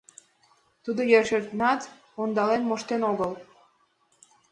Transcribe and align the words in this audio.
Тудо 0.83 1.01
йӧршынат 1.11 1.81
ондален 2.21 2.61
моштен 2.69 3.01
огыл. 3.11 3.31